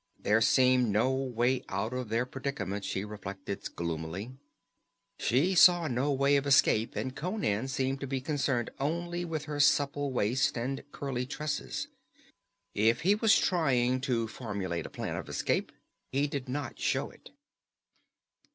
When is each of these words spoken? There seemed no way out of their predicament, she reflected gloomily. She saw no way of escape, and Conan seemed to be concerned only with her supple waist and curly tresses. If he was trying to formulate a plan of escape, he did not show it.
There 0.17 0.41
seemed 0.41 0.89
no 0.89 1.11
way 1.11 1.63
out 1.69 1.93
of 1.93 2.09
their 2.09 2.25
predicament, 2.25 2.83
she 2.83 3.05
reflected 3.05 3.69
gloomily. 3.75 4.31
She 5.19 5.53
saw 5.53 5.87
no 5.87 6.11
way 6.11 6.37
of 6.37 6.47
escape, 6.47 6.95
and 6.95 7.15
Conan 7.15 7.67
seemed 7.67 7.99
to 8.01 8.07
be 8.07 8.19
concerned 8.19 8.71
only 8.79 9.23
with 9.25 9.45
her 9.45 9.59
supple 9.59 10.11
waist 10.11 10.57
and 10.57 10.83
curly 10.91 11.27
tresses. 11.27 11.87
If 12.73 13.01
he 13.01 13.13
was 13.13 13.37
trying 13.37 14.01
to 14.01 14.27
formulate 14.27 14.87
a 14.87 14.89
plan 14.89 15.15
of 15.17 15.29
escape, 15.29 15.71
he 16.11 16.25
did 16.25 16.49
not 16.49 16.79
show 16.79 17.11
it. 17.11 17.29